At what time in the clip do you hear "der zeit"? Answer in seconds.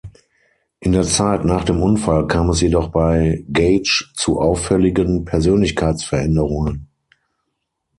0.93-1.45